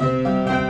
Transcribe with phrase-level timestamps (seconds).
[0.00, 0.67] Música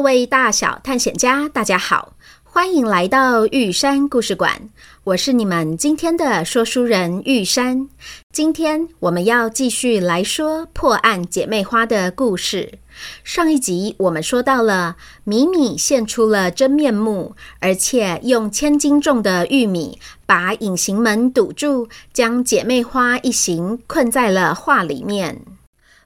[0.00, 4.70] 各位大小探险家，大家好，欢迎来到玉山故事馆。
[5.04, 7.86] 我是你们今天的说书人玉山。
[8.32, 12.78] 今天我们要继续来说破案姐妹花的故事。
[13.24, 25.42] 上一集我们说到了米米现出了真面目，而且用千斤重的玉米把隐形门堵住，将姐妹花一行困在了画里面。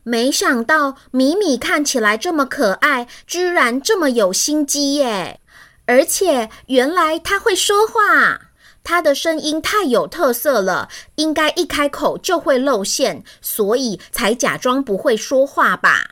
[0.04, 5.40] 没想到米米看起来这么可爱，居然这么有心机耶！
[5.86, 8.40] 而且原来他会说话，
[8.82, 16.10] 他的声音太有特色了，应该一开口就会露馅，所以才假装不会说话吧？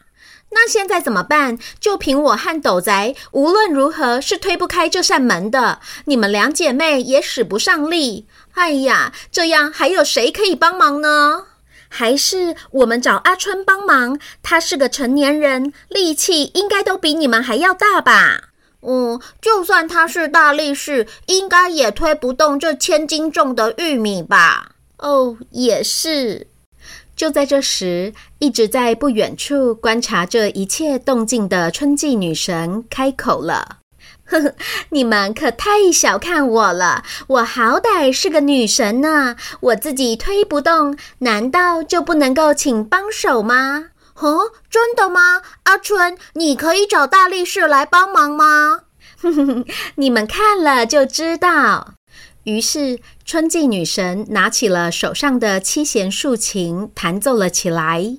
[0.55, 1.59] 那现在怎么办？
[1.81, 5.81] 就凭我和斗仔，无论如何是推不开这扇门的。
[6.05, 8.27] 你们两姐妹也使不上力。
[8.53, 11.47] 哎呀，这样还有谁可以帮忙呢？
[11.95, 18.49] 还是我们找阿春帮忙，他是个成年人，力气应该都比你们还要大吧？
[18.81, 24.73] 嗯，就算他是大力士，应该也推不动这千斤重的玉米吧？
[24.97, 26.47] 哦，也是。
[27.15, 33.82] 就在这时，一直在不远处观察这一切动静的春季女神开口了。
[34.91, 37.03] 你们可太小看我了！
[37.27, 43.87] 我好歹是个女神呢，我自己推不动，难道就不能够请帮手吗？
[44.17, 45.43] 哦，真的吗？
[45.65, 48.81] 阿春，你可以找大力士来帮忙吗？
[49.21, 49.65] 哼哼哼，
[49.97, 51.95] 你们看了就知道。
[52.45, 58.19] 于是，春季女神拿起了手上的七弦竖琴，弹奏了起来。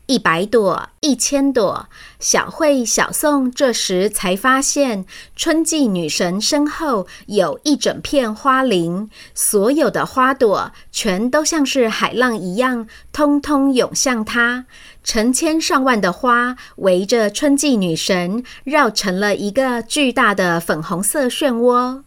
[0.11, 1.87] 一百朵，一千朵，
[2.19, 5.05] 小慧、小宋这时才发现，
[5.37, 14.65] 春季女神身后有一整片花林，所有的花朵全都像是海浪一样，通通涌向她。
[15.01, 21.63] 成千上万的花围着春季女神，绕成了一个巨大的粉红色漩涡。
[21.63, 22.03] 哇！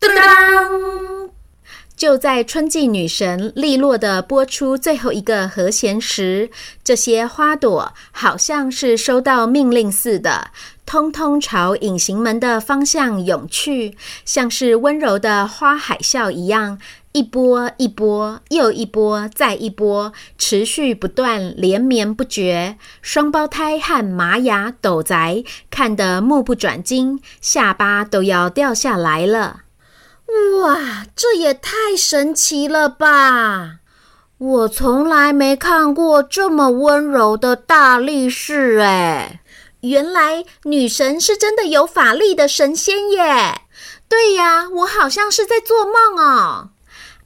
[0.00, 0.69] 当当。
[2.00, 6.50] 就在春季女神利落地拨出最后一个和弦时，
[6.82, 10.50] 这些花朵好像是收到命令似的，
[10.86, 16.78] 通通朝隐形门的方向涌去，像是温柔的花海啸一样，
[17.12, 22.78] 一波一波，又一波，再一波，持续不断，连绵不绝。
[23.02, 29.64] 双胞胎和玛雅、斗宅看得目不转睛，下巴都要掉下来了。
[30.60, 33.78] 哇，这也太神奇了吧！
[34.38, 39.42] 我从来没看过这么温柔的大力士哎！
[39.80, 43.62] 原来女神是真的有法力的神仙耶！
[44.08, 46.70] 对呀，我好像是在做梦哦。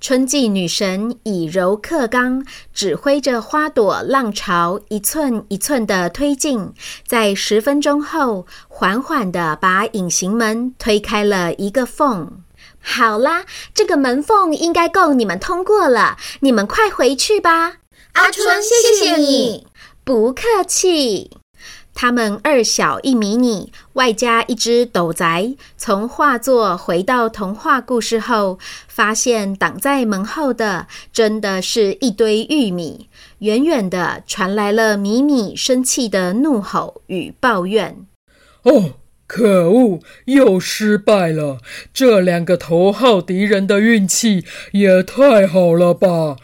[0.00, 6.72] 春季女神以柔克刚，指挥着花朵浪潮一寸一寸的推进，
[7.06, 12.43] 在十分钟后，缓缓地把隐形门推开了一个缝。
[12.86, 17.78] 好啦，这个门缝应该够你们通过了，你们快回去吧。
[18.12, 19.66] 阿春，谢谢你。
[20.04, 21.30] 不客气。
[21.94, 33.08] 他们二小一迷你，外加一只斗宅，从画作回到童话故事后，发现挡在门后的真的是一堆玉米。
[33.38, 38.06] 远远的传来了米米生气的怒吼与抱怨
[38.64, 38.90] ：“哦！”
[39.26, 41.58] 可恶，又失败了！
[41.92, 46.36] 这两个头号敌人的运气也太好了吧？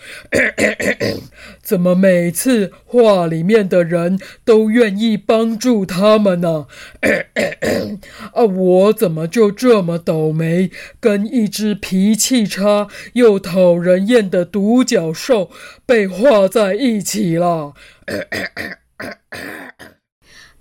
[1.63, 6.67] 怎么每次画里面的人都愿意帮助他们呢？
[8.35, 15.51] 啊，我怎么就这么倒霉，跟一只脾气差又讨人厌的独角兽
[15.87, 17.75] 被画在一起了？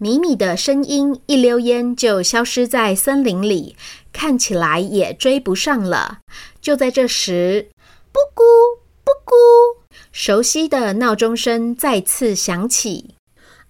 [0.01, 3.75] 米米的声音一溜烟就消失在森林里，
[4.13, 6.19] 看起来也追不上了。
[6.61, 7.67] 就在这时，
[8.13, 8.41] 布谷
[9.03, 9.35] 布谷，
[10.13, 13.15] 熟悉的闹钟声再次响起。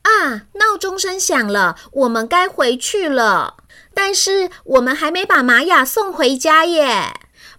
[0.04, 3.56] 啊，闹钟声响了，我们该回去了。
[3.96, 7.12] 但是我们还没把玛雅送回家耶。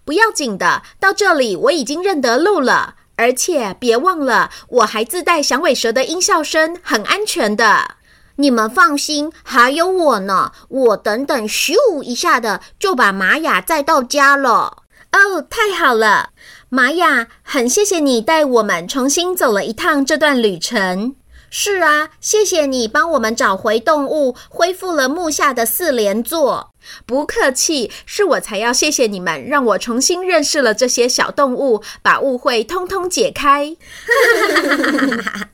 [0.05, 7.97] 不要紧的，到这里我已经认得路了，而且别忘了，我还自带响尾蛇的音效声，很安全的。
[8.37, 10.51] 你们放心，还有我呢。
[10.69, 14.83] 我等等咻一下的就把玛雅载到家了。
[15.11, 16.29] 哦，太好了，
[16.69, 21.15] 玛雅，很谢谢你带我们重新走了一趟这段旅程。
[21.53, 26.71] 是啊，谢谢你帮我们找回动物，恢复了木下的四连坐。
[27.05, 33.75] 不客气，是我才要谢谢你们，让我重新认识了这些小动物，把误会通通解开。
[33.75, 35.49] 哈，哈哈哈哈哈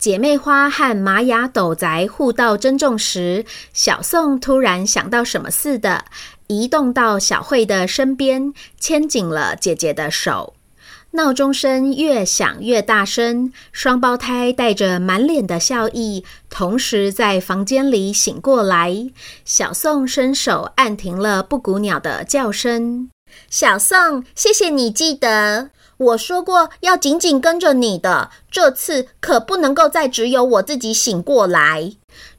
[0.00, 3.44] 姐妹花和玛雅斗宅互道珍重时，
[3.74, 6.06] 小宋突然想到什么似的，
[6.46, 10.54] 移动到小慧的身边，牵紧了姐姐的手。
[11.10, 19.10] 闹钟声越响越大声，双胞胎带着满脸的笑意，同时在房间里醒过来。
[19.44, 23.10] 小宋伸手按停了布谷鸟的叫声。
[23.50, 25.68] 小宋，谢谢你记得。
[26.00, 31.92] 我说过要紧紧跟着你的，这次可不能够再只有我自己醒过来。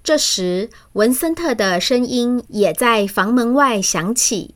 [0.04, 4.56] 这时，文森特的声音也在房门外响起：“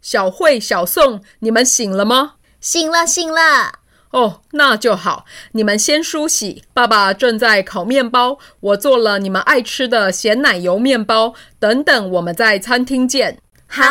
[0.00, 3.80] 小慧、小宋，你们醒了吗？”“醒了，醒了。
[4.12, 5.26] ”“哦，那就好。
[5.52, 11.34] 你们先梳洗，爸爸正在烤面包，我做了你们爱吃的咸奶油面包。
[11.58, 13.38] 等等，我们在餐厅见。
[13.68, 13.84] ”“好。”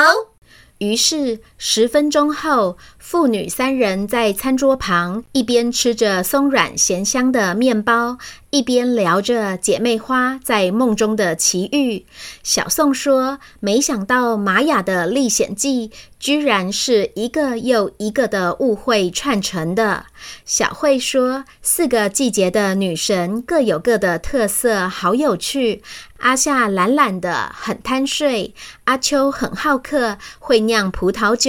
[0.79, 8.17] 于是，十分钟后，父女三人在餐桌旁，一边吃着松软咸香的面包，
[8.49, 12.05] 一边聊着姐妹花在梦中的奇遇。
[12.43, 20.07] 小宋说：“没想到玛雅的历险记，居然是一个又一个的误会串成的。”
[20.43, 25.81] 小慧说：“四个季节的女神各有各的特色，好有趣。”
[26.19, 28.53] 阿夏懒懒的，很贪睡；
[28.85, 31.44] 阿秋很好客，会酿葡萄酒；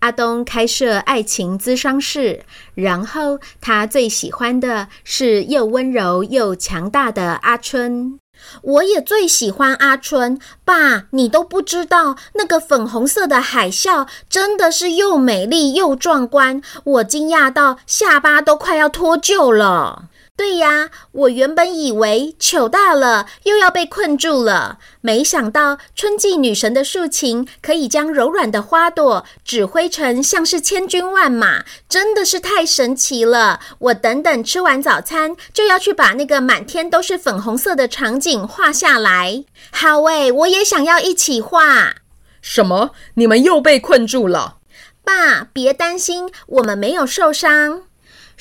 [0.00, 2.44] 阿东开设爱情咨商室。
[2.74, 8.18] 然后他最喜欢的是又温柔又强大的阿春。
[8.62, 10.40] 我也最喜欢阿春。
[10.64, 20.08] 爸，你都不知道，那个粉红色的海啸真的是又美丽又壮观，我惊讶到下巴都快要脱臼了。
[20.34, 33.60] 对呀，我原本以为糗大了，又要被困住了，没想到春季女神的竖琴可以将柔软的花朵指挥成像是千军万马，真的是太神奇了。
[33.78, 39.44] 我等等吃完早餐就要去把那个满天都是粉红色的场景画下来。
[39.70, 41.94] 好诶，我也想要一起画。
[42.40, 42.92] 什么？
[43.14, 44.56] 你们又被困住了？
[45.04, 47.82] 爸，别担心，我们没有受伤。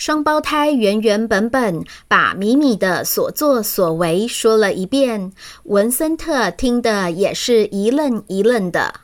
[0.02, 5.32] 双胞胎原原本本把米米的所作所为说了一遍，
[5.66, 8.96] 文森特听得也是一愣一愣的。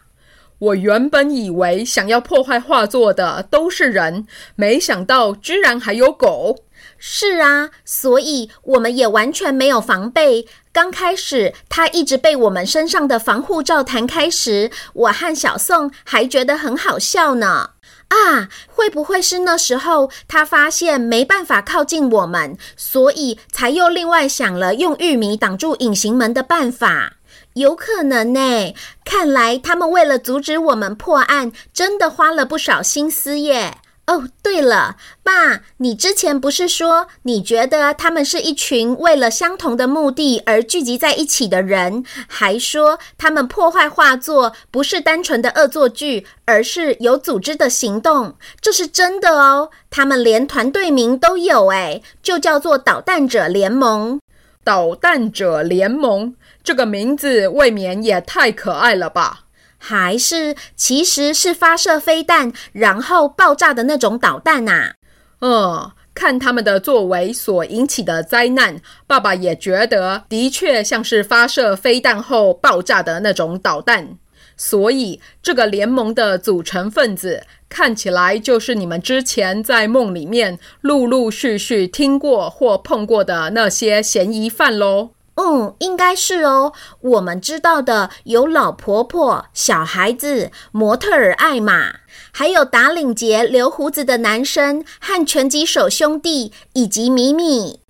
[0.57, 4.25] 我原本以为想要破坏画作的都是人，
[4.55, 6.63] 没想到居然还有狗。
[6.97, 10.47] 是啊，所以我们也完全没有防备。
[10.73, 17.71] 刚开始他一直被我们身上的防护罩弹开时，我和小宋还觉得很好笑呢。
[18.09, 27.13] 啊，会不会是那时候他发现没办法靠近我们，所以才又另外想了用玉米挡住隐形门的办法？
[27.53, 28.73] 有可能呢。
[29.03, 33.79] 看来他们为了阻止我们破案，真的花了不少心思耶。
[34.07, 49.71] 哦，对了，爸，你之前不是说你觉得他们是一群为了相同的目的而聚集在一起的人，还说他们破坏画作不是单纯的恶作剧，而是有组织的行动，这是真的哦。
[49.89, 54.21] 他们连团队名都有，诶，就叫做捣蛋者联盟。
[54.63, 56.33] 捣蛋者联盟
[56.63, 59.46] 这个名字未免也太可爱了吧？
[59.87, 64.95] 还是其实是发射飞弹然后爆炸的那种导弹呐？
[65.39, 74.17] 嗯，看他们的作为所引起的灾难，爸爸也觉得的确像是发射飞弹后爆炸的那种导弹。
[74.57, 85.11] 所以，这个联盟的组成分子看起来就是你们之前在梦里面陆陆续续听过或碰过的那些嫌疑犯喽。
[85.39, 86.73] 嗯，应该是哦。
[86.99, 91.97] 我们知道的有老婆婆、小孩子、模特儿艾玛，
[92.31, 97.81] 还有打领结、留胡子的男生和拳击手兄弟，以及米米。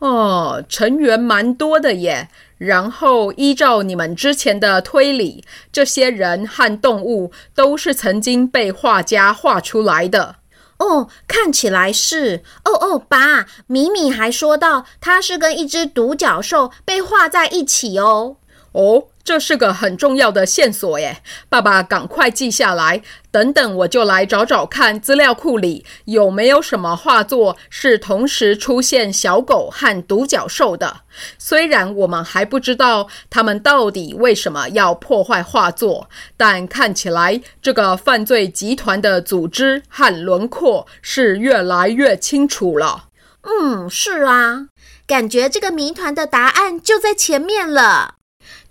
[0.00, 2.28] 哦，成员蛮多的耶。
[2.58, 10.35] 然后依照你们之前的推理，这些人和动物都是曾经被画家画出来的。
[10.78, 12.42] 哦，看起来是。
[12.64, 18.36] 哦哦，爸，米米还说到，他是跟一只独角兽被画在一起哦。
[18.72, 19.08] 哦。
[19.26, 23.02] 这是个很重要的线索耶，爸爸赶快记下来。
[23.32, 30.98] 等等，我就来找找看资料库里有没有什么画作是同时出现小狗和独角兽的。
[31.36, 43.06] 虽然我们还不知道他们到底为什么要破坏画作，但看起来这个犯罪集团的组织和轮廓是越来越清楚了。
[43.42, 44.68] 嗯，是啊，
[45.04, 48.14] 感觉这个谜团的答案就在前面了。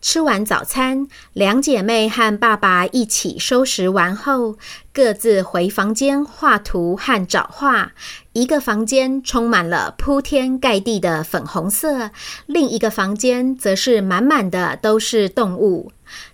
[0.02, 4.58] 吃完早餐，两姐妹和爸爸一起收拾完后，
[4.94, 7.94] 各自回房间画图和找画。
[8.34, 12.12] 一个房间充满了铺天盖地的粉红色，
[12.46, 15.92] 另一个房间则是满满的都是动物。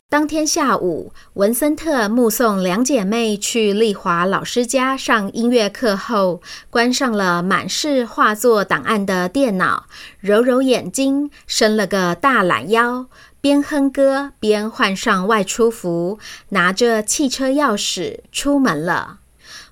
[0.10, 9.86] 当天下午，文森特目送两姐妹去丽华老师家上音乐课后，关上了满是画作档案的电脑，
[10.20, 13.06] 揉揉眼睛，伸了个大懒腰。
[13.42, 16.20] 边哼歌边换上外出服，
[16.50, 19.18] 拿着汽车钥匙出门了。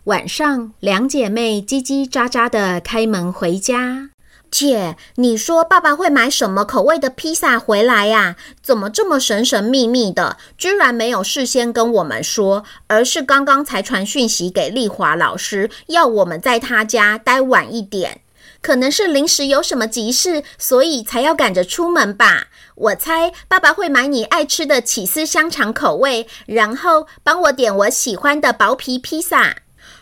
[0.06, 4.10] 晚上，两姐妹叽叽喳喳地开门回家。
[4.50, 8.36] 姐，你说爸爸会买什么口味的披萨回来呀？
[8.64, 10.38] 怎么这么神神秘秘的？
[10.58, 18.22] 居然没有事先跟我们说，而是刚刚才传讯息给丽华老师，要我们在他家待晚一点。
[18.62, 22.48] 可能是临时有什么急事，所以才要赶着出门吧。
[22.76, 29.58] 我猜爸爸会买你爱吃的起司香肠口味，然后帮我点我喜欢的薄皮披萨。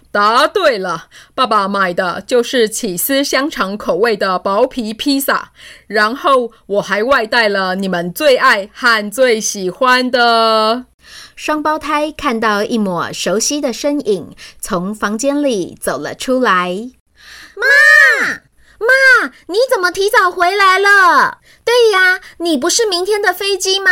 [0.09, 5.51] 答对了，爸爸买的就是起司香肠口味的薄皮披萨。
[5.85, 10.85] 然后我还外带了你们最爱和最喜欢的。
[11.35, 16.89] 双胞胎看到一抹熟悉的身影从房间里走了出来，
[17.55, 18.46] 妈。
[18.79, 21.39] 妈，你怎么提早回来了？
[21.63, 23.91] 对呀，你不是明天的飞机吗？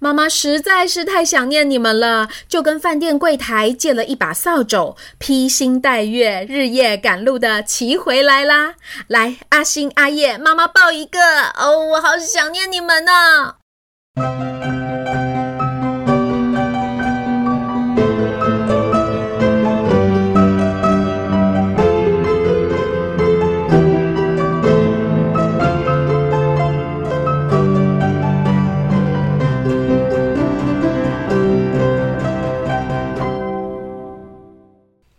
[0.00, 8.74] 妈妈实在是太想念你们了，就跟饭店柜台借了一把扫帚，披星戴月、日夜赶路的骑回来啦。
[9.08, 11.18] 来，阿星、阿叶，妈妈抱一个。
[11.56, 13.56] 哦，我好想念你们呢。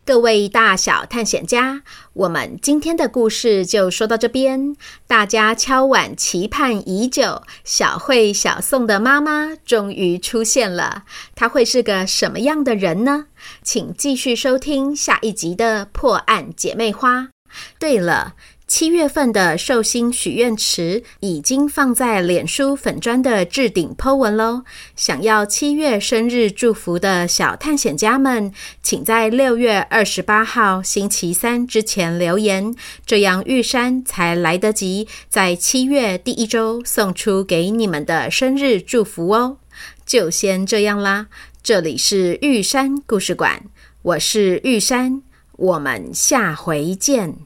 [0.09, 4.75] 各位大小探险家，我们今天的故事就说到这边。
[5.05, 11.03] 大家敲碗期盼已久，小慧、小宋的妈妈终于出现了。
[11.35, 13.27] 她会是个什么样的人呢？
[13.61, 17.19] 请继续收听下一集的《破案姐妹花》。
[17.77, 18.33] 对了。
[18.69, 24.63] 七月份的寿星许愿池已经放在脸书粉砖的置顶 po 文喽。
[24.95, 32.75] 想要七月生日祝福的小探险家们，请在六月二十八号星期三之前留言，
[33.07, 39.57] 这样玉山才来得及在七月第一周送出给你们的生日祝福哦。
[40.05, 41.25] 就先这样啦，
[41.63, 43.63] 这里是玉山故事馆，
[44.03, 45.23] 我是玉山，
[45.53, 47.37] 我们下回见。